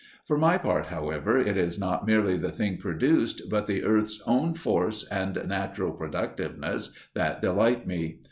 [0.25, 4.55] For my part, however, it is not merely the thing produced, but the earth's own
[4.55, 8.17] force and natural productiveness that delight me.